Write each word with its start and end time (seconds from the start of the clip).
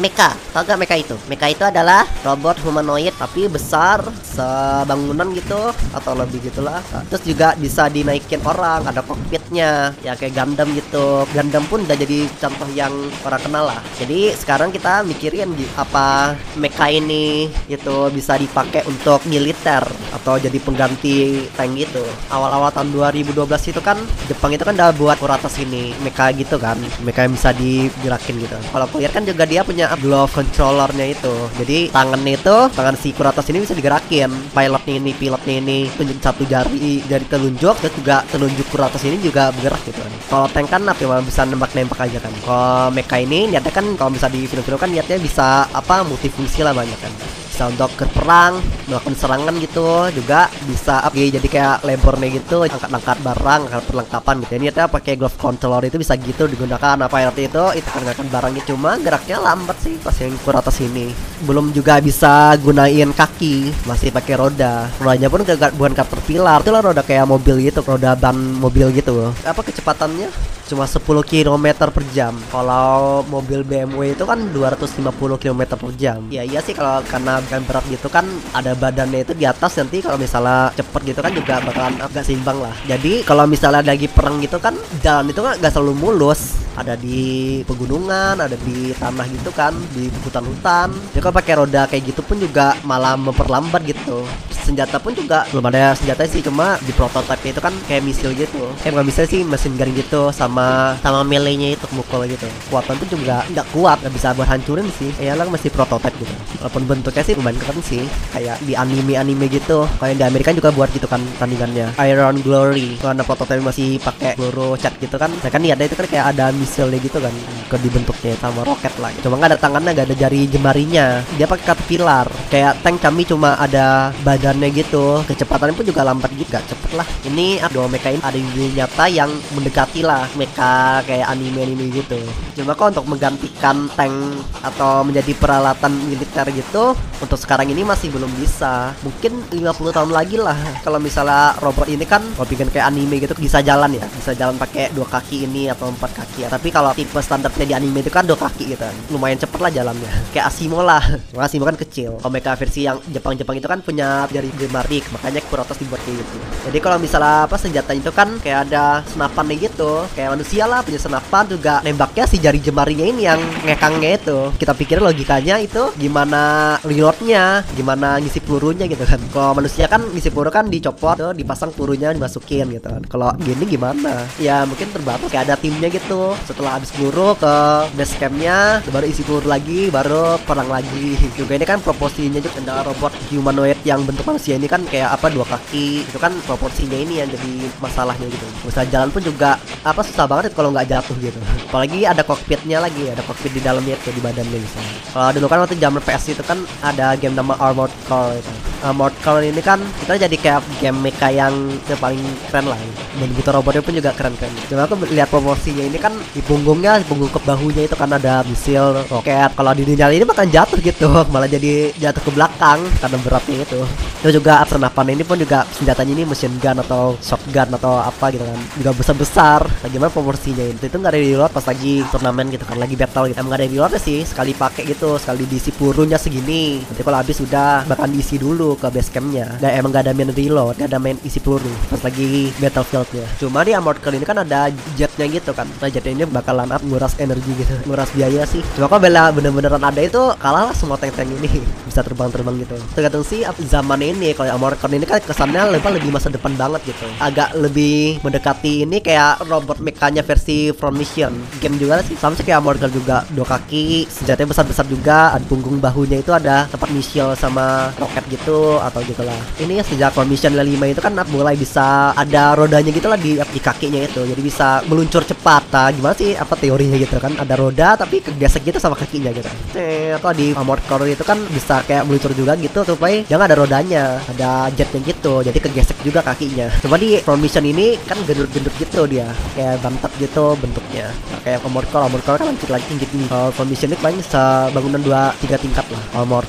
Mecha. 0.00 0.32
Tau 0.56 0.64
gak 0.64 0.80
Mecha 0.80 0.96
itu? 0.96 1.14
Mecha 1.28 1.46
itu 1.52 1.60
adalah 1.60 2.08
robot 2.24 2.56
humanoid 2.64 3.12
tapi 3.20 3.46
besar 3.46 4.00
sebangunan 4.24 5.28
gitu 5.36 5.70
atau 5.92 6.12
lebih 6.16 6.40
gitulah. 6.48 6.80
Terus 7.12 7.22
juga 7.22 7.52
bisa 7.60 7.86
dinaikin 7.92 8.40
orang, 8.42 8.88
ada 8.88 9.04
cockpitnya, 9.50 9.90
ya 10.06 10.14
kayak 10.14 10.34
Gundam 10.38 10.68
gitu. 10.78 11.26
Gundam 11.34 11.64
pun 11.66 11.82
udah 11.82 11.96
jadi 11.98 12.18
contoh 12.38 12.68
yang 12.70 12.94
orang 13.26 13.42
kenal 13.42 13.64
lah. 13.66 13.82
Jadi 13.98 14.30
sekarang 14.38 14.70
kita 14.70 15.02
mikirin 15.02 15.50
apa 15.74 16.38
Mecha 16.54 16.86
ini 16.86 17.50
itu 17.66 17.96
bisa 18.14 18.38
dipakai 18.38 18.86
untuk 18.86 19.26
militer 19.26 19.82
atau 20.14 20.38
jadi 20.38 20.54
pengganti 20.62 21.50
tank 21.58 21.74
gitu. 21.74 22.06
Awal-awal 22.30 22.70
tahun 22.70 22.94
2012 22.94 23.74
itu 23.74 23.80
kan 23.82 23.98
Jepang 24.30 24.54
itu 24.54 24.62
kan 24.62 24.78
udah 24.78 24.94
buat 24.94 25.18
Kuratas 25.18 25.58
ini 25.58 25.90
Mecha 26.06 26.30
gitu 26.30 26.56
kan. 26.56 26.78
Mecha 27.02 27.26
yang 27.26 27.34
bisa 27.34 27.50
digerakin 27.50 28.38
gitu. 28.38 28.56
Kalau 28.70 28.86
aku 28.86 29.02
lihat 29.02 29.12
kan 29.12 29.26
juga 29.26 29.42
dia 29.44 29.66
punya 29.66 29.90
glove 29.98 30.30
controllernya 30.30 31.10
itu. 31.10 31.34
Jadi 31.58 31.90
tangannya 31.90 32.38
itu 32.38 32.56
tangan 32.70 32.94
si 32.94 33.10
Kuratas 33.10 33.50
ini 33.50 33.66
bisa 33.66 33.74
digerakin. 33.74 34.30
Pilotnya 34.54 34.94
ini, 35.02 35.12
pilotnya 35.16 35.54
ini 35.58 35.78
tunjuk 35.98 36.22
satu 36.22 36.46
jari 36.46 37.02
jari 37.10 37.26
telunjuk 37.26 37.74
terus 37.82 37.94
juga 37.96 38.22
telunjuk 38.30 38.66
Kuratas 38.70 39.02
ini 39.02 39.18
juga 39.18 39.39
bergerak 39.48 39.80
gitu 39.88 39.96
kan. 39.96 40.12
Kalau 40.28 40.46
tank 40.52 40.68
kan 40.68 40.82
apa 40.84 41.00
ya, 41.00 41.18
bisa 41.24 41.40
nembak-nembak 41.48 42.00
aja 42.04 42.18
kan. 42.20 42.32
Kalau 42.44 42.92
Mecha 42.92 43.16
ini 43.16 43.48
niatnya 43.48 43.72
kan 43.72 43.86
kalau 43.96 44.12
bisa 44.12 44.28
di 44.28 44.44
film-film 44.44 44.76
kan 44.76 44.92
niatnya 44.92 45.16
bisa 45.16 45.64
apa 45.72 46.04
multifungsi 46.04 46.60
lah 46.60 46.76
banyak 46.76 47.00
kan 47.00 47.39
bisa 47.60 47.76
untuk 47.76 47.92
ke 47.92 48.08
perang 48.16 48.56
melakukan 48.88 49.12
serangan 49.20 49.52
gitu 49.60 50.08
juga 50.16 50.48
bisa 50.64 51.04
up 51.04 51.12
jadi 51.12 51.44
kayak 51.44 51.84
lebornya 51.84 52.40
gitu 52.40 52.64
angkat-angkat 52.64 53.20
barang 53.20 53.60
angkat 53.68 53.84
perlengkapan 53.84 54.34
gitu. 54.40 54.52
Ini 54.56 54.72
ternyata 54.72 54.88
pakai 54.88 55.20
glove 55.20 55.36
controller 55.36 55.84
itu 55.84 56.00
bisa 56.00 56.16
gitu 56.16 56.48
digunakan 56.48 56.96
apa 56.96 57.20
arti 57.20 57.52
itu 57.52 57.64
itu 57.76 57.84
kan 57.84 58.00
angkat 58.00 58.32
barangnya. 58.32 58.64
Cuma 58.64 58.96
geraknya 58.96 59.36
lambat 59.44 59.76
sih 59.76 60.00
pas 60.00 60.16
yang 60.16 60.32
kur 60.40 60.56
atas 60.56 60.80
ini. 60.80 61.12
Belum 61.44 61.68
juga 61.76 62.00
bisa 62.00 62.56
gunain 62.64 63.12
kaki 63.12 63.84
masih 63.84 64.08
pakai 64.08 64.40
roda. 64.40 64.88
Rodanya 64.96 65.28
pun 65.28 65.44
gak, 65.44 65.76
bukan 65.76 65.92
caterpillar 65.92 66.64
itu 66.64 66.72
lah 66.72 66.80
roda 66.80 67.04
kayak 67.04 67.28
mobil 67.28 67.60
gitu 67.60 67.84
roda 67.84 68.16
ban 68.16 68.40
mobil 68.56 68.88
gitu. 68.96 69.36
Apa 69.44 69.60
kecepatannya? 69.60 70.32
Cuma 70.70 70.86
10 70.86 71.02
km 71.26 71.66
per 71.90 72.04
jam. 72.14 72.30
Kalau 72.46 73.26
mobil 73.26 73.66
BMW 73.66 74.14
itu 74.14 74.22
kan 74.22 74.38
250 74.54 75.10
km 75.42 75.74
per 75.74 75.90
jam. 75.98 76.22
Ya 76.30 76.46
iya 76.46 76.62
sih 76.62 76.78
kalau 76.78 77.02
karena 77.10 77.42
kan 77.50 77.66
berat 77.66 77.82
gitu 77.90 78.06
kan 78.06 78.22
ada 78.54 78.78
badannya 78.78 79.26
itu 79.26 79.34
di 79.34 79.42
atas 79.42 79.74
nanti 79.82 79.98
kalau 79.98 80.14
misalnya 80.14 80.70
cepet 80.78 81.10
gitu 81.10 81.20
kan 81.20 81.32
juga 81.34 81.58
bakalan 81.58 81.98
agak 81.98 82.22
seimbang 82.22 82.62
lah. 82.62 82.74
Jadi 82.86 83.26
kalau 83.26 83.50
misalnya 83.50 83.82
lagi 83.82 84.06
perang 84.06 84.38
gitu 84.38 84.62
kan 84.62 84.78
jalan 85.02 85.26
itu 85.26 85.40
kan 85.42 85.58
gak 85.58 85.74
selalu 85.74 85.98
mulus. 85.98 86.62
Ada 86.78 86.94
di 86.94 87.60
pegunungan 87.66 88.38
ada 88.38 88.54
di 88.54 88.94
tanah 88.94 89.26
gitu 89.28 89.50
kan 89.50 89.74
di 89.92 90.06
hutan-hutan. 90.22 90.94
Jadi 91.12 91.20
kalau 91.20 91.34
pakai 91.34 91.54
roda 91.58 91.82
kayak 91.90 92.14
gitu 92.14 92.22
pun 92.22 92.38
juga 92.38 92.78
malah 92.86 93.18
memperlambat 93.18 93.82
gitu 93.84 94.22
senjata 94.70 95.02
pun 95.02 95.10
juga 95.10 95.42
belum 95.50 95.66
ada 95.66 95.98
senjata 95.98 96.22
sih 96.30 96.40
cuma 96.40 96.78
di 96.86 96.94
prototipe 96.94 97.50
itu 97.50 97.60
kan 97.60 97.74
kayak 97.90 98.06
misil 98.06 98.30
gitu. 98.38 98.70
Kayak 98.80 98.94
bukan 98.94 99.06
misil 99.10 99.26
sih 99.26 99.42
mesin 99.42 99.74
garing 99.74 99.98
gitu 99.98 100.30
sama 100.30 100.94
sama 101.02 101.26
melee-nya 101.26 101.74
itu 101.74 101.86
mukul 101.90 102.22
gitu. 102.30 102.46
Kekuatan 102.70 102.94
pun 103.02 103.08
juga 103.10 103.42
nggak 103.50 103.66
kuat 103.74 103.98
nggak 104.06 104.14
bisa 104.14 104.28
buat 104.38 104.48
hancurin 104.48 104.86
sih. 104.94 105.10
Ya 105.18 105.34
lah 105.34 105.50
masih 105.50 105.74
prototipe 105.74 106.22
gitu. 106.22 106.34
Walaupun 106.62 106.82
bentuknya 106.86 107.22
sih 107.26 107.34
lumayan 107.34 107.58
keren 107.58 107.82
sih 107.82 108.06
kayak 108.30 108.62
di 108.62 108.78
anime-anime 108.78 109.50
gitu. 109.50 109.90
Kayak 109.98 110.16
di 110.22 110.24
Amerika 110.24 110.50
juga 110.54 110.70
buat 110.70 110.88
gitu 110.94 111.10
kan 111.10 111.20
tandingannya. 111.42 111.98
Iron 112.06 112.38
Glory. 112.40 112.96
Karena 113.02 113.26
prototipe 113.26 113.60
masih 113.60 113.98
pakai 113.98 114.38
peluru 114.38 114.78
cat 114.78 114.94
gitu 115.02 115.18
kan 115.18 115.32
nah 115.40 115.50
kan 115.50 115.62
ada 115.62 115.86
itu 115.86 115.96
kan 115.96 116.06
kayak 116.06 116.26
ada 116.36 116.52
misilnya 116.52 116.98
gitu 117.00 117.18
kan 117.22 117.32
ke 117.70 117.76
dibentuknya 117.82 118.34
sama 118.38 118.62
roket 118.62 118.94
lah. 119.02 119.10
Cuma 119.22 119.38
nggak 119.40 119.50
ada 119.56 119.58
tangannya 119.58 119.90
nggak 119.96 120.06
ada 120.12 120.16
jari 120.16 120.40
jemarinya. 120.46 121.06
Dia 121.34 121.46
pakai 121.50 121.64
caterpillar 121.66 122.26
kayak 122.52 122.82
tank 122.84 122.98
kami 123.00 123.22
cuma 123.24 123.56
ada 123.56 124.12
badannya 124.60 124.76
gitu 124.76 125.06
kecepatannya 125.24 125.72
pun 125.72 125.86
juga 125.88 126.04
lambat 126.04 126.28
gak 126.36 126.68
cepet 126.68 126.92
lah 126.92 127.08
ini 127.24 127.56
dua 127.72 127.88
mecha 127.88 128.12
ini 128.12 128.20
ada 128.20 128.36
di 128.36 128.76
nyata 128.76 129.04
yang 129.08 129.32
mendekati 129.56 130.04
lah 130.04 130.28
mecha 130.36 131.00
kayak 131.08 131.32
anime-anime 131.32 131.88
gitu 131.96 132.20
cuma 132.60 132.76
kok 132.76 132.92
untuk 132.92 133.08
menggantikan 133.08 133.88
tank 133.96 134.12
atau 134.60 135.00
menjadi 135.00 135.32
peralatan 135.40 135.96
militer 136.12 136.44
gitu 136.52 136.92
untuk 137.24 137.38
sekarang 137.40 137.72
ini 137.72 137.80
masih 137.88 138.12
belum 138.12 138.28
bisa 138.36 138.92
mungkin 139.00 139.40
50 139.48 139.96
tahun 139.96 140.10
lagi 140.12 140.36
lah 140.36 140.56
kalau 140.84 141.00
misalnya 141.00 141.56
robot 141.64 141.88
ini 141.88 142.04
kan 142.04 142.20
kalau 142.36 142.44
bikin 142.44 142.68
kayak 142.68 142.92
anime 142.92 143.16
gitu 143.16 143.32
bisa 143.40 143.64
jalan 143.64 143.96
ya 143.96 144.04
bisa 144.12 144.36
jalan 144.36 144.60
pakai 144.60 144.92
dua 144.92 145.08
kaki 145.08 145.48
ini 145.48 145.72
atau 145.72 145.88
empat 145.88 146.12
kaki 146.12 146.44
ya 146.44 146.48
tapi 146.52 146.68
kalau 146.68 146.92
tipe 146.92 147.16
standarnya 147.16 147.64
di 147.64 147.72
anime 147.72 148.04
itu 148.04 148.12
kan 148.12 148.28
dua 148.28 148.36
kaki 148.36 148.76
gitu 148.76 148.84
lumayan 149.08 149.40
cepet 149.40 149.56
lah 149.56 149.72
jalannya 149.72 150.12
kayak 150.36 150.52
Asimo 150.52 150.84
lah 150.84 151.00
Asimo 151.40 151.64
kan 151.64 151.80
kecil 151.80 152.20
kalau 152.20 152.32
mecha 152.34 152.52
versi 152.52 152.84
yang 152.84 153.00
Jepang-Jepang 153.08 153.56
itu 153.56 153.68
kan 153.70 153.80
punya 153.80 154.26
jari 154.40 154.48
gemarik 154.56 155.04
makanya 155.12 155.44
Kurotos 155.44 155.76
dibuat 155.76 156.00
kayak 156.08 156.24
gitu. 156.24 156.36
Jadi 156.72 156.78
kalau 156.80 156.96
misalnya 156.96 157.44
apa 157.44 157.60
senjata 157.60 157.92
itu 157.92 158.08
kan 158.08 158.40
kayak 158.40 158.72
ada 158.72 159.04
senapannya 159.04 159.60
gitu 159.60 160.08
kayak 160.16 160.32
manusia 160.32 160.64
lah 160.64 160.80
punya 160.80 160.96
senapan 160.96 161.44
juga 161.44 161.84
nembaknya 161.84 162.24
si 162.24 162.40
jari 162.40 162.56
jemarinya 162.56 163.04
ini 163.04 163.28
yang 163.28 163.40
ngekangnya 163.68 164.16
itu. 164.16 164.38
Kita 164.56 164.72
pikir 164.72 165.04
logikanya 165.04 165.60
itu 165.60 165.92
gimana 166.00 166.76
reloadnya 166.80 167.68
gimana 167.76 168.16
ngisi 168.16 168.40
pelurunya 168.40 168.88
gitu 168.88 169.04
kan. 169.04 169.20
Kalau 169.28 169.52
manusia 169.52 169.84
kan 169.84 170.00
ngisi 170.08 170.32
peluru 170.32 170.48
kan 170.48 170.72
dicopot 170.72 171.20
tuh 171.20 171.32
dipasang 171.36 171.76
pelurunya 171.76 172.16
dimasukin 172.16 172.72
gitu 172.72 172.88
kan. 172.88 173.02
Kalau 173.04 173.28
gini 173.36 173.68
gimana? 173.68 174.24
Ya 174.40 174.64
mungkin 174.64 174.88
terbatas 174.88 175.28
kayak 175.28 175.52
ada 175.52 175.56
timnya 175.60 175.92
gitu. 175.92 176.32
Setelah 176.48 176.80
habis 176.80 176.88
peluru 176.96 177.36
ke 177.36 177.54
base 177.92 178.16
campnya 178.16 178.80
baru 178.88 179.04
isi 179.04 179.20
peluru 179.20 179.50
lagi 179.50 179.92
baru 179.92 180.40
perang 180.48 180.70
lagi. 180.72 181.18
Juga 181.36 181.58
ini 181.58 181.66
kan 181.68 181.82
proporsinya 181.84 182.40
juga 182.40 182.62
ada 182.62 182.86
robot 182.86 183.10
humanoid 183.34 183.78
yang 183.82 184.06
bentuk 184.06 184.29
manusia 184.30 184.54
ini 184.54 184.70
kan 184.70 184.80
kayak 184.86 185.10
apa 185.10 185.26
dua 185.28 185.42
kaki 185.42 186.06
itu 186.06 186.18
kan 186.22 186.30
proporsinya 186.46 186.94
ini 186.94 187.18
yang 187.18 187.28
jadi 187.28 187.52
masalahnya 187.82 188.30
gitu. 188.30 188.46
Bisa 188.62 188.86
jalan 188.86 189.10
pun 189.10 189.22
juga 189.26 189.58
apa 189.82 190.00
susah 190.06 190.30
banget 190.30 190.54
kalau 190.54 190.70
nggak 190.70 190.86
jatuh 190.86 191.16
gitu. 191.18 191.38
Apalagi 191.68 192.06
ada 192.06 192.22
cockpitnya 192.22 192.78
lagi 192.78 193.10
ada 193.10 193.20
cockpit 193.26 193.52
di 193.58 193.62
dalamnya 193.62 193.98
itu 193.98 194.14
di 194.14 194.22
badannya 194.22 194.58
misalnya. 194.62 194.94
Kalau 195.10 195.30
dulu 195.34 195.46
kan 195.50 195.58
waktu 195.66 195.76
zaman 195.76 196.00
PS 196.06 196.24
itu 196.38 196.42
kan 196.46 196.58
ada 196.80 197.18
game 197.18 197.34
nama 197.34 197.58
Armored 197.58 197.92
Core 198.06 198.38
itu 198.38 198.69
Armored 198.80 199.14
Core 199.20 199.48
ini 199.52 199.60
kan 199.60 199.80
kita 200.00 200.16
jadi 200.16 200.36
kayak 200.36 200.60
game 200.80 200.98
mecha 201.00 201.28
yang 201.28 201.52
yang 201.86 202.00
paling 202.00 202.20
keren 202.48 202.66
lah. 202.68 202.78
Dan 203.20 203.28
gitu 203.36 203.50
robotnya 203.52 203.82
pun 203.84 203.92
juga 203.92 204.10
keren-keren 204.16 204.52
cuma 204.70 204.86
aku 204.86 204.94
lihat 205.10 205.28
proporsinya 205.28 205.84
ini 205.84 205.98
kan 205.98 206.14
di 206.32 206.40
punggungnya 206.44 207.02
di 207.02 207.06
punggung 207.08 207.30
ke 207.32 207.40
bahunya 207.42 207.90
itu 207.90 207.96
kan 207.98 208.10
ada 208.12 208.46
misil 208.46 209.02
roket. 209.10 209.50
Kalau 209.56 209.72
di 209.74 209.82
dunia 209.84 210.06
ini 210.12 210.24
makan 210.24 210.48
jatuh 210.48 210.78
gitu 210.80 211.08
malah 211.32 211.50
jadi 211.50 211.92
jatuh 211.98 212.22
ke 212.22 212.30
belakang 212.32 212.80
karena 213.02 213.16
beratnya 213.20 213.56
itu. 213.64 213.80
Itu 214.20 214.28
juga 214.36 214.62
senapan 214.68 215.16
ini 215.16 215.24
pun 215.24 215.40
juga 215.40 215.64
senjatanya 215.72 216.12
ini 216.12 216.24
machine 216.28 216.56
gun 216.60 216.78
atau 216.84 217.16
shotgun 217.24 217.72
atau 217.72 217.98
apa 217.98 218.30
gitu 218.32 218.44
kan. 218.44 218.58
Juga 218.76 218.90
besar-besar. 218.94 219.60
Gimana 219.90 220.12
proporsinya 220.12 220.64
itu 220.64 220.86
itu 220.86 220.96
nggak 220.96 221.12
ada 221.12 221.20
di 221.20 221.32
luar 221.34 221.50
pas 221.50 221.64
lagi 221.64 222.04
turnamen 222.12 222.52
gitu 222.52 222.64
kan 222.68 222.76
lagi 222.76 222.94
battle 222.94 223.32
gitu. 223.32 223.38
Emang 223.40 223.50
nggak 223.50 223.60
ada 223.64 223.68
di 223.68 223.76
luar 223.76 223.90
sih 223.96 224.22
sekali 224.22 224.52
pakai 224.52 224.82
gitu 224.86 225.16
sekali 225.16 225.48
diisi 225.48 225.72
pelurunya 225.72 226.20
segini. 226.20 226.84
Nanti 226.84 227.02
kalau 227.02 227.18
habis 227.18 227.40
udah 227.40 227.88
bahkan 227.88 228.12
diisi 228.12 228.36
dulu 228.36 228.69
ke 228.76 228.88
base 228.90 229.10
campnya. 229.10 229.58
Nggak 229.58 229.72
emang 229.78 229.90
nggak 229.90 230.04
ada 230.06 230.12
main 230.14 230.30
reload 230.34 230.74
nggak 230.76 230.90
ada 230.90 231.00
main 231.00 231.16
isi 231.26 231.38
peluru 231.42 231.72
pas 231.88 232.00
lagi 232.02 232.50
battlefieldnya. 232.58 233.26
Cuma 233.40 233.64
di 233.64 233.72
Armored 233.74 234.00
Core 234.02 234.16
ini 234.18 234.26
kan 234.26 234.38
ada 234.42 234.68
jetnya 234.94 235.26
gitu 235.30 235.50
kan. 235.56 235.66
Nah 235.80 235.88
jetnya 235.88 236.12
ini 236.12 236.24
bakalan 236.28 236.70
up 236.70 236.82
nguras 236.84 237.16
energi 237.18 237.52
gitu 237.56 237.74
nguras 237.88 238.10
biaya 238.12 238.44
sih. 238.46 238.62
Cuma 238.76 238.86
kalau 238.86 239.02
bela 239.02 239.32
bener-beneran 239.34 239.82
ada 239.82 240.00
itu 240.02 240.20
kalah 240.38 240.70
lah 240.70 240.74
semua 240.76 241.00
tank-tank 241.00 241.30
ini 241.40 241.50
bisa 242.00 242.08
terbang-terbang 242.08 242.56
gitu. 242.64 242.76
Tergantung 242.96 243.24
sih 243.28 243.44
zaman 243.68 244.00
ini 244.00 244.32
kalau 244.32 244.56
Armored 244.56 244.80
Core 244.80 244.96
ini 244.96 245.04
kan 245.04 245.20
kesannya 245.20 245.76
lebih 245.76 245.92
lebih 246.00 246.08
masa 246.08 246.32
depan 246.32 246.56
banget 246.56 246.80
gitu. 246.88 247.04
Agak 247.20 247.52
lebih 247.60 248.24
mendekati 248.24 248.88
ini 248.88 249.04
kayak 249.04 249.44
robot 249.44 249.84
mekanya 249.84 250.24
versi 250.24 250.72
From 250.72 250.96
Mission. 250.96 251.36
Game 251.60 251.76
juga 251.76 252.00
sih 252.00 252.16
sama 252.16 252.32
sih 252.40 252.44
kayak 252.48 252.64
Armored 252.64 252.80
Core 252.80 252.94
juga. 252.96 253.16
Dua 253.28 253.44
kaki 253.44 254.08
senjatanya 254.08 254.48
besar-besar 254.48 254.88
juga. 254.88 255.36
Ada 255.36 255.44
punggung 255.44 255.76
bahunya 255.76 256.24
itu 256.24 256.32
ada 256.32 256.64
tempat 256.72 256.88
missile 256.88 257.36
sama 257.36 257.92
roket 258.00 258.24
gitu 258.32 258.80
atau 258.80 259.04
gitu 259.04 259.20
lah. 259.20 259.36
Ini 259.60 259.84
sejak 259.84 260.16
From 260.16 260.32
Mission 260.32 260.56
5 260.56 260.64
itu 260.64 261.00
kan 261.04 261.12
mulai 261.28 261.54
bisa 261.54 262.16
ada 262.16 262.56
rodanya 262.56 262.88
gitu 262.88 263.12
lah 263.12 263.20
di, 263.20 263.36
di 263.36 263.60
kakinya 263.60 264.00
itu. 264.00 264.24
Jadi 264.24 264.40
bisa 264.40 264.80
meluncur 264.88 265.20
cepat. 265.20 265.68
Nah 265.68 265.92
gimana 265.92 266.16
sih 266.16 266.32
apa 266.32 266.56
teorinya 266.56 266.96
gitu 266.96 267.20
kan? 267.20 267.36
Ada 267.36 267.54
roda 267.60 267.88
tapi 268.00 268.24
kegesek 268.24 268.64
gitu 268.64 268.80
sama 268.80 268.96
kakinya 268.96 269.28
gitu. 269.36 269.50
Eh 269.76 270.16
atau 270.16 270.32
di 270.32 270.56
Armored 270.56 270.80
itu 271.10 271.24
kan 271.26 271.38
bisa 271.50 271.82
kayak 271.90 272.06
meluncur 272.06 272.30
juga 272.38 272.54
gitu 272.54 272.86
supaya 272.86 273.26
jangan 273.26 273.50
ada 273.50 273.58
rodanya 273.58 274.22
ada 274.30 274.70
jetnya 274.70 275.02
gitu 275.02 275.42
jadi 275.42 275.58
kegesek 275.58 275.98
juga 276.06 276.22
kakinya. 276.22 276.70
Cuma 276.78 276.94
di 276.94 277.18
From 277.18 277.42
Mission 277.42 277.66
ini 277.66 277.98
kan 278.06 278.14
gendut-gendut 278.22 278.70
gitu 278.78 279.10
dia 279.10 279.26
kayak 279.58 279.82
bantat 279.82 280.14
gitu 280.22 280.54
bentuknya. 280.62 281.10
Nah, 281.10 281.40
kayak 281.42 281.66
Armored 281.66 281.90
Core 281.90 282.38
kan 282.38 282.46
lanjut 282.54 282.70
lagi 282.70 282.86
tinggi 282.86 283.06
tinggi. 283.10 283.26
Kalau 283.26 283.50
From 283.50 283.66
Mission 283.66 283.90
ini 283.90 283.98
paling 283.98 284.22
sebangunan 284.22 285.02
dua 285.02 285.34
tiga 285.42 285.58
tingkat 285.58 285.82
lah. 285.90 286.02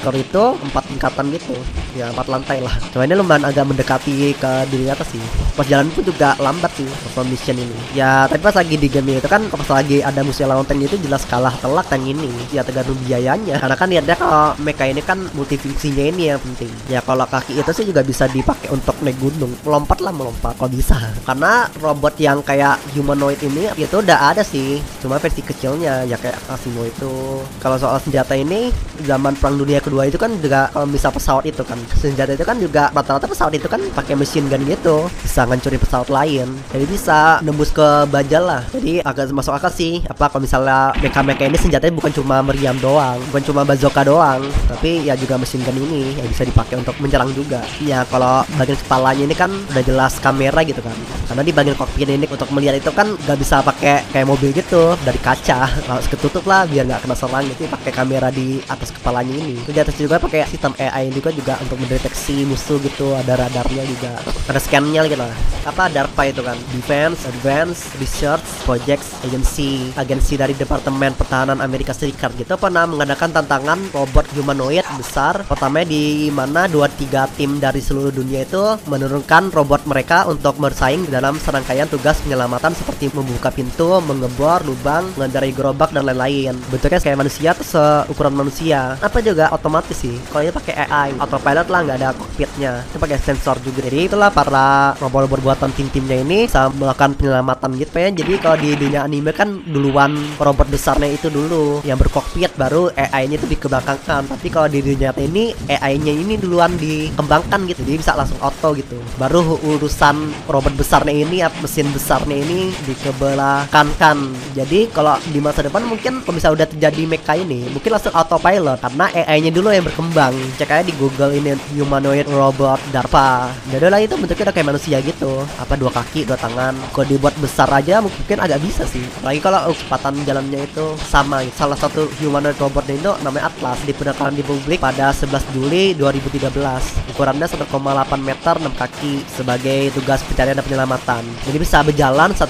Core 0.06 0.22
itu 0.22 0.44
empat 0.62 0.84
tingkatan 0.86 1.26
gitu 1.34 1.58
ya 1.98 2.10
empat 2.12 2.28
lantai 2.32 2.64
lah. 2.64 2.74
Cuma 2.92 3.04
ini 3.04 3.16
lumayan 3.16 3.44
agak 3.48 3.68
mendekati 3.68 4.36
ke 4.36 4.52
dunia 4.72 4.96
atas 4.96 5.12
sih. 5.12 5.24
Pas 5.56 5.68
jalan 5.68 5.92
pun 5.92 6.04
juga 6.06 6.36
lambat 6.40 6.72
sih 6.76 6.88
pas 7.16 7.26
mission 7.28 7.58
ini. 7.58 7.76
Ya 7.96 8.26
tapi 8.28 8.42
pas 8.42 8.56
lagi 8.56 8.76
di 8.80 8.88
game 8.88 9.20
itu 9.20 9.28
kan 9.28 9.44
pas 9.52 9.70
lagi 9.72 10.00
ada 10.00 10.24
musuh 10.24 10.48
lawan 10.48 10.64
tank 10.64 10.82
itu 10.84 10.98
jelas 11.04 11.24
kalah 11.28 11.54
telak 11.60 11.88
tank 11.92 12.04
ini. 12.08 12.32
Ya 12.56 12.64
tergantung 12.64 12.98
biayanya. 13.04 13.60
Karena 13.60 13.76
kan 13.76 13.88
lihatnya 13.92 14.16
kalau 14.16 14.56
mecha 14.62 14.86
ini 14.88 15.02
kan 15.04 15.20
multifungsinya 15.36 16.04
ini 16.08 16.32
yang 16.32 16.40
penting. 16.40 16.72
Ya 16.88 17.04
kalau 17.04 17.28
kaki 17.28 17.60
itu 17.60 17.72
sih 17.76 17.86
juga 17.88 18.02
bisa 18.06 18.28
dipakai 18.32 18.72
untuk 18.72 18.96
naik 19.04 19.20
gunung. 19.20 19.52
Melompat 19.68 20.00
lah 20.00 20.14
melompat. 20.16 20.56
Kalau 20.56 20.72
bisa. 20.72 20.98
Karena 21.28 21.68
robot 21.80 22.16
yang 22.18 22.40
kayak 22.42 22.80
humanoid 22.96 23.40
ini 23.44 23.72
itu 23.76 23.96
udah 24.00 24.32
ada 24.32 24.44
sih. 24.46 24.80
Cuma 25.04 25.20
versi 25.20 25.44
kecilnya 25.44 26.08
ya 26.08 26.16
kayak 26.16 26.40
Asimo 26.48 26.88
itu. 26.88 27.44
Kalau 27.60 27.78
soal 27.78 28.00
senjata 28.00 28.34
ini 28.38 28.72
zaman 29.04 29.36
perang 29.36 29.58
dunia 29.58 29.82
kedua 29.84 30.08
itu 30.08 30.16
kan 30.16 30.32
juga 30.40 30.70
kalau 30.72 30.88
bisa 30.88 31.10
pesawat 31.12 31.46
itu 31.50 31.64
kan 31.66 31.81
senjata 31.98 32.34
itu 32.34 32.46
kan 32.46 32.58
juga 32.58 32.90
rata-rata 32.92 33.26
pesawat 33.26 33.54
itu 33.58 33.68
kan 33.68 33.82
pakai 33.94 34.14
mesin 34.18 34.48
gun 34.48 34.64
gitu. 34.66 35.08
Bisa 35.22 35.46
ngancurin 35.48 35.82
pesawat 35.82 36.10
lain. 36.12 36.48
Jadi 36.72 36.86
bisa 36.86 37.40
nembus 37.42 37.74
ke 37.74 38.06
bajal 38.10 38.44
lah. 38.46 38.62
Jadi 38.74 39.02
agak 39.02 39.32
masuk 39.32 39.54
akal 39.56 39.72
sih. 39.72 40.04
Apa 40.08 40.30
kalau 40.30 40.44
misalnya 40.44 40.94
mecha-mecha 41.00 41.46
ini 41.48 41.58
senjatanya 41.58 41.96
bukan 41.96 42.12
cuma 42.14 42.44
meriam 42.46 42.76
doang. 42.80 43.18
Bukan 43.32 43.44
cuma 43.48 43.62
bazooka 43.66 44.02
doang. 44.06 44.44
Tapi 44.70 45.06
ya 45.08 45.18
juga 45.18 45.38
mesin 45.38 45.64
gun 45.64 45.78
ini 45.78 46.18
yang 46.18 46.28
bisa 46.28 46.44
dipakai 46.44 46.80
untuk 46.80 46.96
menyerang 47.00 47.32
juga. 47.32 47.64
Ya 47.82 48.04
kalau 48.10 48.44
bagian 48.58 48.78
kepalanya 48.78 49.24
ini 49.26 49.36
kan 49.36 49.52
udah 49.72 49.84
jelas 49.84 50.18
kamera 50.20 50.62
gitu 50.66 50.82
kan. 50.84 50.96
Karena 51.32 51.42
di 51.46 51.52
bagian 51.56 51.76
kokpit 51.80 52.08
ini 52.08 52.28
untuk 52.28 52.50
melihat 52.52 52.76
itu 52.78 52.92
kan 52.92 53.16
gak 53.24 53.38
bisa 53.40 53.64
pakai 53.64 54.04
kayak 54.12 54.28
mobil 54.28 54.52
gitu. 54.52 54.94
Dari 55.02 55.20
kaca. 55.22 55.70
Harus 55.88 56.08
ketutup 56.12 56.44
lah 56.48 56.68
biar 56.68 56.88
nggak 56.88 57.04
kena 57.08 57.16
serang 57.16 57.46
gitu 57.48 57.68
pakai 57.72 57.92
kamera 57.92 58.28
di 58.32 58.60
atas 58.68 58.92
kepalanya 58.92 59.34
ini. 59.34 59.60
Itu 59.60 59.72
di 59.72 59.82
atas 59.82 59.96
juga 59.96 60.20
pakai 60.20 60.48
sistem 60.48 60.76
AI 60.80 61.12
juga 61.12 61.30
juga 61.32 61.54
untuk 61.72 61.88
mendeteksi 61.88 62.44
musuh 62.44 62.76
gitu 62.84 63.16
ada 63.16 63.40
radarnya 63.40 63.88
juga 63.88 64.20
ada 64.52 64.60
scannya 64.60 65.08
gitu 65.08 65.24
lah 65.24 65.32
apa 65.64 65.88
DARPA 65.88 66.28
itu 66.28 66.44
kan 66.44 66.60
Defense 66.76 67.24
Advanced 67.32 67.96
Research 67.96 68.44
Projects 68.68 69.16
Agency 69.24 69.96
agensi 69.96 70.36
dari 70.36 70.52
Departemen 70.52 71.16
Pertahanan 71.16 71.64
Amerika 71.64 71.96
Serikat 71.96 72.36
gitu 72.36 72.60
pernah 72.60 72.84
mengadakan 72.84 73.32
tantangan 73.32 73.80
robot 73.96 74.28
humanoid 74.36 74.84
besar 75.00 75.48
pertama 75.48 75.88
di 75.88 76.28
mana 76.28 76.68
dua 76.68 76.92
tiga 76.92 77.32
tim 77.40 77.56
dari 77.64 77.80
seluruh 77.80 78.12
dunia 78.12 78.44
itu 78.44 78.76
menurunkan 78.92 79.56
robot 79.56 79.88
mereka 79.88 80.28
untuk 80.28 80.60
bersaing 80.60 81.08
dalam 81.08 81.40
serangkaian 81.40 81.88
tugas 81.88 82.20
penyelamatan 82.20 82.76
seperti 82.76 83.08
membuka 83.16 83.48
pintu, 83.48 84.04
mengebor 84.04 84.60
lubang, 84.68 85.08
mengendarai 85.16 85.56
gerobak 85.56 85.96
dan 85.96 86.04
lain-lain. 86.04 86.58
Bentuknya 86.68 87.00
kayak 87.00 87.18
manusia 87.22 87.56
tuh 87.56 87.64
seukuran 87.64 88.36
manusia. 88.36 89.00
Apa 89.00 89.24
juga 89.24 89.48
otomatis 89.56 89.96
sih. 89.96 90.18
Kalau 90.30 90.44
ini 90.44 90.54
pakai 90.54 90.76
AI, 90.90 91.10
autopilot 91.22 91.61
lah 91.68 91.86
nggak 91.86 91.98
ada 92.02 92.10
cockpitnya. 92.16 92.72
Itu 92.90 92.98
pakai 92.98 93.20
sensor 93.20 93.60
juga. 93.62 93.86
Jadi 93.86 94.08
itulah 94.08 94.32
para 94.34 94.96
robot 94.98 95.42
buatan 95.42 95.70
tim-timnya 95.76 96.24
ini 96.24 96.46
bisa 96.48 96.70
melakukan 96.74 97.18
penyelamatan 97.18 97.78
gitu 97.78 97.96
ya. 97.98 98.10
Jadi 98.10 98.34
kalau 98.40 98.58
di 98.58 98.70
dunia 98.78 99.06
anime 99.06 99.32
kan 99.36 99.50
duluan 99.68 100.16
robot 100.38 100.70
besarnya 100.70 101.12
itu 101.12 101.28
dulu 101.28 101.84
yang 101.84 102.00
berkokpit 102.00 102.56
baru 102.56 102.90
AI-nya 102.96 103.38
itu 103.42 103.48
dikembangkan. 103.52 104.32
Tapi 104.32 104.48
kalau 104.48 104.72
di 104.72 104.80
dunia 104.82 105.12
ini 105.20 105.52
AI-nya 105.68 106.14
ini 106.14 106.40
duluan 106.40 106.74
dikembangkan 106.80 107.68
gitu. 107.68 107.84
Jadi 107.86 107.98
bisa 108.00 108.16
langsung 108.16 108.40
auto 108.40 108.74
gitu. 108.78 108.98
Baru 109.20 109.60
urusan 109.62 110.48
robot 110.48 110.74
besarnya 110.78 111.14
ini 111.14 111.44
mesin 111.60 111.90
besarnya 111.92 112.38
ini 112.38 112.72
dikebelakangkan. 112.88 114.18
Jadi 114.56 114.88
kalau 114.94 115.18
di 115.28 115.40
masa 115.42 115.66
depan 115.66 115.84
mungkin 115.84 116.24
kalau 116.24 116.36
bisa 116.38 116.50
udah 116.54 116.70
terjadi 116.70 117.04
mecha 117.10 117.34
ini 117.36 117.68
mungkin 117.74 117.92
langsung 117.92 118.14
autopilot 118.14 118.80
karena 118.80 119.06
AI-nya 119.12 119.52
dulu 119.52 119.74
yang 119.74 119.84
berkembang. 119.84 120.34
Cek 120.56 120.70
aja 120.72 120.84
di 120.86 120.94
Google 120.96 121.36
ini 121.36 121.51
humanoid 121.72 122.28
robot 122.28 122.80
DARPA. 122.92 123.52
Lah 123.72 124.00
itu 124.02 124.16
bentuknya 124.16 124.52
udah 124.52 124.56
kayak 124.56 124.68
manusia 124.72 124.98
gitu. 125.00 125.46
Apa 125.62 125.76
dua 125.78 125.92
kaki, 125.94 126.28
dua 126.28 126.36
tangan. 126.36 126.74
Kalau 126.92 127.06
dibuat 127.08 127.36
besar 127.38 127.72
aja 127.72 128.02
mungkin 128.02 128.38
agak 128.42 128.60
bisa 128.66 128.84
sih. 128.84 129.04
Apalagi 129.22 129.40
kalau 129.40 129.72
kecepatan 129.72 130.14
jalannya 130.26 130.66
itu 130.66 130.86
sama. 131.06 131.44
Salah 131.54 131.78
satu 131.78 132.10
humanoid 132.18 132.58
robotnya 132.58 132.98
itu 132.98 133.12
namanya 133.22 133.54
Atlas 133.54 133.78
diperkenalkan 133.86 134.34
di 134.34 134.44
publik 134.44 134.82
pada 134.82 135.14
11 135.14 135.44
Juli 135.54 135.94
2013. 135.94 137.14
Ukurannya 137.14 137.46
1,8 137.46 137.70
meter 138.18 138.41
6 138.42 138.74
kaki 138.74 139.22
sebagai 139.30 139.94
tugas 139.94 140.26
pencarian 140.26 140.58
dan 140.58 140.66
penyelamatan. 140.66 141.24
Jadi 141.46 141.58
bisa 141.62 141.86
berjalan 141.86 142.34
1,5 142.34 142.50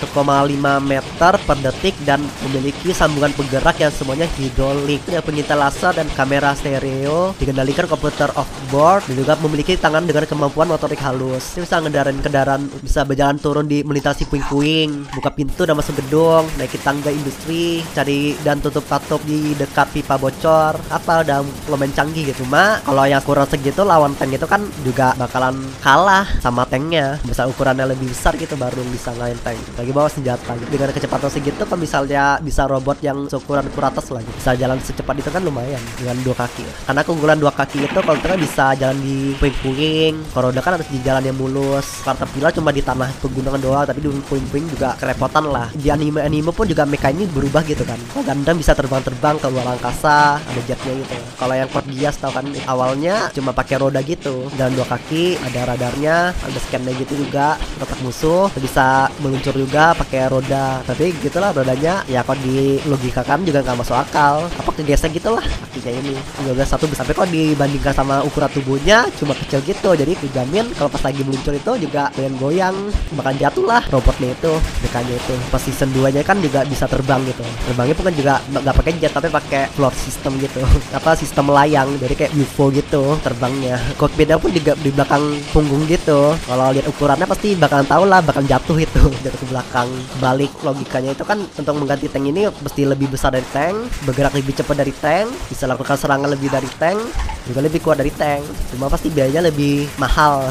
meter 0.80 1.34
per 1.44 1.58
detik 1.60 1.96
dan 2.08 2.24
memiliki 2.48 2.96
sambungan 2.96 3.36
penggerak 3.36 3.76
yang 3.84 3.92
semuanya 3.92 4.28
hidrolik 4.40 5.04
yang 5.12 5.24
penyintai 5.24 5.60
laser 5.60 5.92
dan 5.92 6.08
kamera 6.16 6.56
stereo 6.56 7.36
dikendalikan 7.36 7.86
komputer 7.92 8.32
off 8.40 8.48
board 8.72 9.04
dan 9.12 9.16
juga 9.20 9.34
memiliki 9.44 9.76
tangan 9.76 10.08
dengan 10.08 10.24
kemampuan 10.24 10.72
motorik 10.72 11.04
halus. 11.04 11.60
Ini 11.60 11.68
bisa 11.68 11.84
ngendarain 11.84 12.20
kendaraan 12.24 12.72
bisa 12.80 13.04
berjalan 13.04 13.38
turun 13.42 13.68
di 13.68 13.84
melintasi 13.84 14.26
puing-puing, 14.32 15.12
buka 15.12 15.30
pintu 15.36 15.68
dan 15.68 15.76
masuk 15.76 16.00
gedung, 16.00 16.48
naiki 16.56 16.80
tangga 16.80 17.12
industri, 17.12 17.84
cari 17.92 18.40
dan 18.46 18.64
tutup 18.64 18.88
tutup 18.88 19.20
di 19.28 19.52
dekat 19.60 19.92
pipa 19.92 20.16
bocor, 20.16 20.80
apa 20.88 21.26
udah 21.26 21.44
lumayan 21.68 21.92
canggih 21.92 22.32
gitu. 22.32 22.48
Ma, 22.48 22.80
kalau 22.86 23.04
yang 23.04 23.20
kurang 23.24 23.50
segitu 23.50 23.84
lawan 23.84 24.16
tank 24.16 24.32
itu 24.36 24.48
kan 24.48 24.62
juga 24.86 25.12
bakalan 25.20 25.60
kalah 25.82 26.30
sama 26.40 26.64
tanknya. 26.70 27.18
Bisa 27.26 27.50
ukurannya 27.50 27.90
lebih 27.90 28.14
besar 28.14 28.38
gitu 28.38 28.54
baru 28.56 28.80
bisa 28.94 29.12
ngalahin 29.18 29.42
tank. 29.42 29.60
Lagi 29.76 29.92
bawa 29.92 30.08
senjata 30.08 30.54
gitu. 30.62 30.70
Dengan 30.70 30.94
kecepatan 30.94 31.30
segitu 31.34 31.62
kalau 31.66 31.82
misalnya 31.82 32.38
bisa 32.40 32.70
robot 32.70 33.02
yang 33.02 33.26
seukuran 33.26 33.66
kuratas 33.74 34.14
lagi 34.14 34.30
bisa 34.38 34.54
jalan 34.54 34.78
secepat 34.80 35.18
itu 35.18 35.30
kan 35.34 35.42
lumayan 35.42 35.82
dengan 35.98 36.16
dua 36.22 36.38
kaki. 36.38 36.64
Karena 36.86 37.02
keunggulan 37.02 37.38
dua 37.42 37.52
kaki 37.52 37.90
itu 37.90 38.00
kalau 38.00 38.18
kita 38.22 38.38
bisa 38.38 38.66
jalan 38.78 38.98
di 39.02 39.34
puing-puing. 39.42 40.14
Kalau 40.32 40.54
udah 40.54 40.62
kan 40.62 40.78
harus 40.78 40.88
di 40.88 41.02
jalan 41.02 41.26
yang 41.26 41.36
mulus. 41.36 42.06
Caterpillar 42.06 42.54
cuma 42.54 42.70
di 42.70 42.86
tanah 42.86 43.10
pegunungan 43.18 43.58
doang, 43.58 43.86
tapi 43.90 44.06
di 44.06 44.10
puing-puing 44.14 44.70
juga 44.70 44.94
kerepotan 45.02 45.50
lah. 45.50 45.74
Di 45.74 45.90
anime-anime 45.90 46.54
pun 46.54 46.70
juga 46.70 46.86
mekanya 46.86 47.26
berubah 47.34 47.66
gitu 47.66 47.82
kan. 47.82 47.98
Kalau 48.14 48.22
Gundam 48.22 48.58
bisa 48.60 48.78
terbang-terbang 48.78 49.42
ke 49.42 49.48
luar 49.50 49.74
angkasa, 49.74 50.38
ada 50.38 50.62
jetnya 50.68 50.94
gitu. 50.94 51.18
Kalau 51.40 51.56
yang 51.58 51.70
Code 51.72 51.90
Geass 51.90 52.22
tau 52.22 52.30
kan 52.30 52.46
awalnya 52.70 53.34
cuma 53.34 53.56
pakai 53.56 53.82
roda 53.82 54.04
gitu, 54.06 54.52
dan 54.60 54.76
dua 54.78 54.86
kaki, 54.86 55.42
ada 55.42 55.71
radarnya, 55.72 56.36
ada 56.36 56.60
scannya 56.60 56.92
gitu 57.00 57.16
juga, 57.16 57.56
kotak 57.80 58.00
musuh 58.04 58.48
bisa 58.60 59.08
meluncur 59.24 59.56
juga 59.56 59.96
pakai 59.96 60.28
roda. 60.28 60.84
Tapi 60.84 61.16
gitulah 61.20 61.56
rodanya 61.56 62.04
ya 62.06 62.22
kalau 62.22 62.40
di 62.44 62.78
logika 62.86 63.24
kan 63.24 63.42
juga 63.42 63.64
nggak 63.64 63.78
masuk 63.80 63.98
akal. 63.98 64.48
Apa 64.60 64.70
kegesek 64.76 65.16
gitu 65.16 65.34
lah 65.34 65.44
kakinya 65.44 65.92
ini. 66.04 66.16
Juga 66.44 66.64
satu 66.68 66.86
sampai 66.92 67.14
kok 67.16 67.30
dibandingkan 67.32 67.94
sama 67.96 68.22
ukuran 68.26 68.52
tubuhnya 68.52 69.08
cuma 69.18 69.34
kecil 69.34 69.64
gitu. 69.64 69.90
Jadi 69.96 70.14
dijamin 70.20 70.68
kalau 70.76 70.90
pas 70.92 71.02
lagi 71.02 71.22
meluncur 71.24 71.54
itu 71.56 71.72
juga 71.88 72.12
goyang-goyang 72.14 72.76
bahkan 73.16 73.36
jatuh 73.40 73.66
lah 73.66 73.82
robotnya 73.90 74.36
itu 74.36 74.54
dekanya 74.84 75.16
itu. 75.16 75.36
Pas 75.50 75.62
season 75.62 75.90
2 75.96 76.14
nya 76.14 76.22
kan 76.22 76.38
juga 76.40 76.68
bisa 76.68 76.86
terbang 76.86 77.24
gitu. 77.26 77.44
Terbangnya 77.70 77.96
bukan 77.98 78.14
juga 78.14 78.34
nggak 78.52 78.76
pakai 78.76 78.92
jet 79.00 79.14
tapi 79.14 79.28
pakai 79.32 79.64
floor 79.74 79.94
system 79.96 80.38
gitu. 80.40 80.62
Apa 80.98 81.16
sistem 81.16 81.50
layang 81.50 81.98
jadi 81.98 82.14
kayak 82.14 82.32
UFO 82.36 82.70
gitu 82.74 83.18
terbangnya. 83.24 83.80
Cockpitnya 83.96 84.38
pun 84.38 84.52
di, 84.52 84.62
di 84.62 84.90
belakang 84.92 85.24
punggung 85.62 85.86
gitu. 85.86 86.34
Kalau 86.34 86.74
lihat 86.74 86.90
ukurannya 86.90 87.30
pasti 87.30 87.54
bakalan 87.54 87.86
tahu 87.86 88.04
lah 88.10 88.26
bakal 88.26 88.42
jatuh 88.42 88.82
itu 88.82 89.04
jatuh 89.24 89.38
ke 89.38 89.48
belakang. 89.54 89.90
Balik 90.18 90.50
logikanya 90.66 91.14
itu 91.14 91.22
kan 91.22 91.38
untuk 91.46 91.78
mengganti 91.78 92.10
tank 92.10 92.26
ini 92.26 92.50
mesti 92.50 92.82
lebih 92.90 93.14
besar 93.14 93.30
dari 93.38 93.46
tank, 93.54 93.78
bergerak 94.10 94.34
lebih 94.34 94.58
cepat 94.58 94.76
dari 94.82 94.94
tank, 94.98 95.30
bisa 95.46 95.70
lakukan 95.70 95.94
serangan 95.94 96.34
lebih 96.34 96.50
dari 96.50 96.70
tank, 96.82 96.98
juga 97.46 97.62
lebih 97.62 97.80
kuat 97.86 98.02
dari 98.02 98.10
tank. 98.10 98.42
Cuma 98.74 98.90
pasti 98.90 99.14
biayanya 99.14 99.46
lebih 99.46 99.86
mahal 100.02 100.50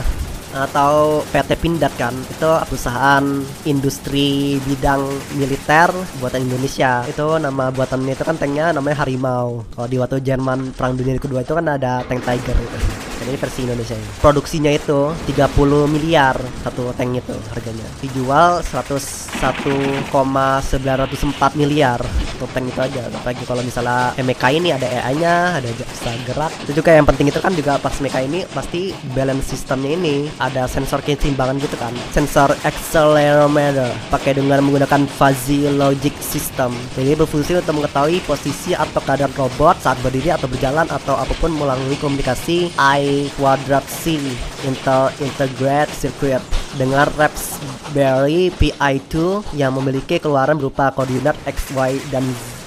atau 0.50 1.22
PT 1.30 1.50
Pindad 1.62 1.94
kan 1.94 2.10
itu 2.10 2.50
perusahaan 2.66 3.22
industri 3.70 4.58
bidang 4.66 5.06
militer 5.38 5.94
buatan 6.18 6.42
Indonesia 6.42 7.06
itu 7.06 7.38
nama 7.38 7.70
buatannya 7.70 8.18
itu 8.18 8.24
kan 8.26 8.34
tanknya 8.34 8.74
namanya 8.74 9.06
Harimau 9.06 9.62
kalau 9.78 9.86
di 9.86 9.96
waktu 10.02 10.18
Jerman 10.18 10.74
perang 10.74 10.98
dunia 10.98 11.22
kedua 11.22 11.46
itu 11.46 11.54
kan 11.54 11.66
ada 11.70 12.02
tank 12.02 12.26
Tiger 12.26 12.56
gitu 12.58 13.09
ini 13.30 13.38
versi 13.38 13.62
Indonesia 13.62 13.94
ini. 13.94 14.10
Produksinya 14.18 14.74
itu 14.74 15.14
30 15.30 15.86
miliar 15.86 16.34
satu 16.66 16.90
tank 16.98 17.22
itu 17.22 17.38
harganya. 17.54 17.86
Dijual 18.02 18.66
101,904 18.66 21.54
miliar 21.54 22.02
untuk 22.36 22.50
tank 22.50 22.68
itu 22.72 22.80
aja. 22.80 23.02
Apalagi 23.14 23.44
kalau 23.46 23.62
misalnya 23.62 24.12
MK 24.18 24.44
ini 24.56 24.72
ada 24.74 24.86
AI-nya, 24.88 25.62
ada 25.62 25.68
bisa 25.70 26.10
gerak. 26.26 26.50
Itu 26.66 26.72
juga 26.82 26.90
yang 26.96 27.06
penting 27.06 27.28
itu 27.30 27.40
kan 27.40 27.54
juga 27.54 27.78
pas 27.78 27.94
MK 27.94 28.16
ini 28.26 28.44
pasti 28.50 28.90
balance 29.14 29.46
sistemnya 29.52 29.90
ini 29.94 30.26
ada 30.40 30.66
sensor 30.66 31.00
keseimbangan 31.04 31.60
gitu 31.62 31.76
kan. 31.78 31.94
Sensor 32.10 32.56
accelerometer 32.66 33.94
pakai 34.10 34.34
dengan 34.40 34.64
menggunakan 34.64 35.06
fuzzy 35.06 35.68
logic 35.70 36.16
system. 36.18 36.74
Jadi 36.96 37.14
berfungsi 37.14 37.60
untuk 37.60 37.84
mengetahui 37.84 38.24
posisi 38.24 38.72
atau 38.72 39.04
keadaan 39.04 39.36
robot 39.36 39.76
saat 39.84 40.00
berdiri 40.00 40.32
atau 40.32 40.48
berjalan 40.48 40.88
atau 40.88 41.20
apa 41.20 41.36
pun 41.38 41.52
melalui 41.52 41.94
komunikasi 42.00 42.72
I 43.20 43.28
Quadrat 43.36 43.84
C 43.84 44.16
Intel 44.64 45.12
Integrated 45.20 45.92
Circuit 45.92 46.40
dengan 46.80 47.04
Raspberry 47.20 48.48
Pi 48.48 48.72
2 48.80 49.52
yang 49.52 49.76
memiliki 49.76 50.16
keluaran 50.16 50.56
berupa 50.56 50.88
koordinat 50.96 51.36
X, 51.44 51.76
Y, 51.76 52.00
dan 52.08 52.24
Z. 52.24 52.59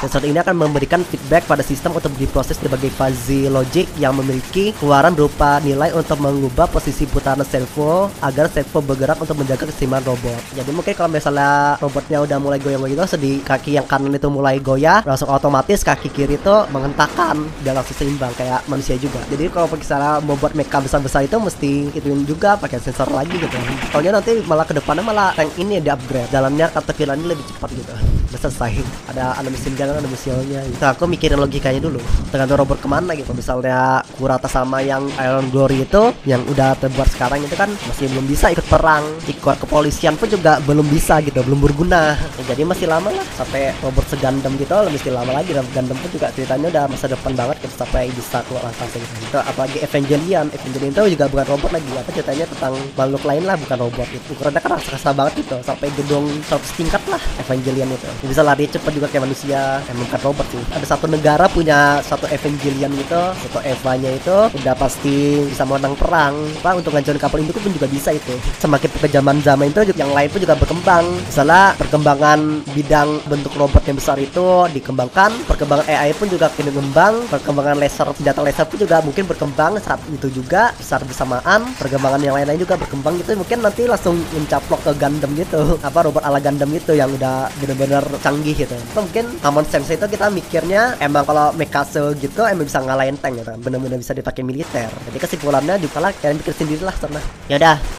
Sensor 0.00 0.20
ini 0.28 0.36
akan 0.36 0.52
memberikan 0.52 1.00
feedback 1.00 1.48
pada 1.48 1.64
sistem 1.64 1.96
untuk 1.96 2.12
diproses 2.20 2.60
sebagai 2.60 2.92
fuzzy 2.92 3.48
logic 3.48 3.88
yang 3.96 4.12
memiliki 4.12 4.76
keluaran 4.76 5.16
berupa 5.16 5.64
nilai 5.64 5.96
untuk 5.96 6.20
mengubah 6.20 6.68
posisi 6.68 7.08
putaran 7.08 7.40
servo 7.48 8.12
agar 8.20 8.52
servo 8.52 8.84
bergerak 8.84 9.16
untuk 9.16 9.40
menjaga 9.40 9.64
keseimbangan 9.72 10.12
robot. 10.12 10.40
Jadi 10.52 10.70
mungkin 10.76 10.92
kalau 10.92 11.08
misalnya 11.08 11.80
robotnya 11.80 12.20
udah 12.20 12.36
mulai 12.36 12.60
goyang 12.60 12.84
begitu, 12.84 13.00
sedih 13.08 13.40
kaki 13.40 13.80
yang 13.80 13.88
kanan 13.88 14.12
itu 14.12 14.28
mulai 14.28 14.60
goyah, 14.60 15.00
langsung 15.08 15.32
otomatis 15.32 15.80
kaki 15.80 16.12
kiri 16.12 16.36
itu 16.36 16.54
mengentakkan 16.68 17.40
dia 17.64 17.72
langsung 17.72 17.96
seimbang 17.96 18.36
kayak 18.36 18.60
manusia 18.68 19.00
juga. 19.00 19.24
Jadi 19.32 19.48
kalau 19.48 19.72
misalnya 19.72 20.20
mau 20.20 20.36
buat 20.36 20.52
mecha 20.52 20.84
besar-besar 20.84 21.24
itu 21.24 21.40
mesti 21.40 21.88
ituin 21.96 22.28
juga 22.28 22.60
pakai 22.60 22.76
sensor 22.76 23.08
lagi 23.08 23.40
gitu. 23.40 23.56
Soalnya 23.88 24.20
nanti 24.20 24.44
malah 24.44 24.68
ke 24.68 24.76
depannya 24.76 25.00
malah 25.00 25.32
tank 25.32 25.56
ini 25.56 25.80
di 25.80 25.88
upgrade, 25.88 26.28
jalannya 26.28 26.68
caterpillar 26.68 27.16
lebih 27.16 27.44
cepat 27.56 27.72
gitu. 27.72 28.19
Udah 28.30 28.40
selesai. 28.46 28.72
Ada 29.10 29.34
ada 29.42 29.48
mesin 29.50 29.74
jalan, 29.74 29.98
ada 29.98 30.06
mesinnya. 30.06 30.62
Gitu. 30.62 30.78
aku 30.86 31.04
mikirin 31.10 31.42
logikanya 31.42 31.82
dulu. 31.82 31.98
Tergantung 32.30 32.62
robot 32.62 32.78
ke 32.78 32.86
mana 32.86 33.10
gitu. 33.18 33.34
Misalnya 33.34 34.06
Kurata 34.14 34.46
sama 34.46 34.78
yang 34.86 35.10
Iron 35.18 35.50
Glory 35.50 35.82
itu 35.82 36.14
yang 36.22 36.46
udah 36.46 36.78
terbuat 36.78 37.10
sekarang 37.10 37.42
itu 37.42 37.58
kan 37.58 37.66
masih 37.90 38.06
belum 38.14 38.30
bisa 38.30 38.54
ikut 38.54 38.66
perang. 38.70 39.02
Ikut 39.26 39.66
kepolisian 39.66 40.14
pun 40.14 40.30
juga 40.30 40.62
belum 40.62 40.86
bisa 40.86 41.18
gitu, 41.26 41.42
belum 41.42 41.58
berguna. 41.58 42.14
Ya, 42.38 42.54
jadi 42.54 42.62
masih 42.62 42.86
lama 42.86 43.10
lah 43.10 43.26
sampai 43.34 43.74
robot 43.82 44.06
segandem 44.06 44.54
gitu 44.62 44.78
lebih 44.78 45.10
lama 45.10 45.32
lagi 45.34 45.50
dan 45.50 45.66
Gundam 45.74 45.98
pun 45.98 46.10
juga 46.14 46.30
ceritanya 46.30 46.66
udah 46.70 46.84
masa 46.86 47.06
depan 47.10 47.32
banget 47.34 47.56
gitu 47.66 47.74
sampai 47.74 48.14
bisa 48.14 48.38
keluar 48.46 48.62
angkasa 48.70 48.96
gitu. 49.02 49.14
Itu 49.26 49.38
apalagi 49.42 49.82
Evangelion, 49.82 50.46
Evangelion 50.54 50.92
itu 50.94 51.02
juga 51.18 51.26
bukan 51.26 51.46
robot 51.50 51.70
lagi 51.74 51.88
apa 51.98 52.10
ceritanya 52.14 52.44
tentang 52.46 52.72
makhluk 52.94 53.22
lain 53.26 53.42
lah 53.42 53.56
bukan 53.58 53.76
robot 53.90 54.08
itu. 54.14 54.28
Ukurannya 54.38 54.60
kan 54.62 54.70
rasa-rasa 54.78 55.10
banget 55.10 55.32
gitu 55.42 55.56
sampai 55.66 55.88
gedung 55.98 56.30
100 56.46 56.78
tingkat 56.78 57.02
lah 57.10 57.22
Evangelion 57.42 57.90
itu. 57.90 58.08
Bisa 58.20 58.44
lari 58.44 58.68
cepet 58.68 58.92
juga 58.94 59.08
kayak 59.08 59.24
manusia, 59.26 59.80
emang 59.88 60.06
bukan 60.08 60.20
robot 60.30 60.46
sih. 60.52 60.62
Ada 60.76 60.86
satu 60.96 61.06
negara 61.08 61.48
punya 61.48 62.04
satu 62.04 62.28
Evangelion 62.28 62.92
gitu, 62.94 63.22
satu 63.46 63.58
Eva-nya 63.64 64.10
itu 64.16 64.36
udah 64.60 64.74
pasti 64.76 65.44
bisa 65.48 65.64
menang 65.64 65.96
perang. 65.96 66.34
Apa 66.60 66.76
untuk 66.76 66.92
ngancurin 66.92 67.20
kapal 67.20 67.40
induk 67.40 67.58
pun 67.58 67.72
juga 67.72 67.88
bisa 67.88 68.12
itu. 68.12 68.34
Semakin 68.60 68.90
kejaman 69.00 69.40
zaman 69.40 69.72
itu 69.72 69.80
yang 69.96 70.12
lain 70.12 70.28
pun 70.28 70.40
juga 70.40 70.54
berkembang. 70.54 71.04
Misalnya 71.26 71.74
perkembangan 71.78 72.38
bidang 72.74 73.08
bentuk 73.26 73.52
robot 73.56 73.82
yang 73.88 73.96
besar 73.96 74.16
itu 74.20 74.68
dikembangkan, 74.74 75.32
perkembangan 75.48 75.86
AI 75.88 76.12
pun 76.12 76.28
juga 76.28 76.52
kini 76.52 76.70
kembang, 76.70 77.26
perkembangan 77.30 77.76
laser 77.80 78.08
senjata 78.14 78.40
laser 78.44 78.66
pun 78.68 78.78
juga 78.78 79.00
mungkin 79.00 79.24
berkembang 79.26 79.80
saat 79.80 80.00
itu 80.10 80.28
juga 80.30 80.74
besar 80.76 81.00
bersamaan, 81.06 81.72
perkembangan 81.78 82.20
yang 82.20 82.34
lain-lain 82.36 82.60
juga 82.60 82.76
berkembang 82.76 83.16
gitu 83.22 83.38
mungkin 83.38 83.58
nanti 83.62 83.86
langsung 83.86 84.18
mencaplok 84.34 84.80
ke 84.84 84.92
Gundam 84.98 85.30
gitu, 85.38 85.78
apa 85.80 85.98
robot 86.04 86.22
ala 86.22 86.42
Gundam 86.42 86.68
gitu 86.74 86.92
yang 86.92 87.08
udah 87.14 87.48
bener-bener 87.62 88.04
canggih 88.18 88.54
gitu. 88.58 88.74
Mungkin 88.96 89.38
common 89.38 89.66
sense 89.68 89.94
itu 89.94 90.06
kita 90.10 90.26
mikirnya 90.32 90.98
emang 90.98 91.22
kalau 91.22 91.54
Mekase 91.54 92.18
gitu 92.18 92.42
emang 92.42 92.66
bisa 92.66 92.82
ngalahin 92.82 93.16
tank 93.20 93.38
gitu, 93.38 93.52
bener-bener 93.62 94.00
bisa 94.00 94.16
dipakai 94.16 94.42
militer. 94.42 94.90
Jadi 94.90 95.18
kesimpulannya 95.20 95.78
juga 95.78 95.98
lah 96.02 96.10
kalian 96.18 96.42
pikir 96.42 96.54
sendiri 96.54 96.82
lah 96.84 96.94
sana. 96.96 97.20
Ya 97.50 97.56
udah, 97.56 97.76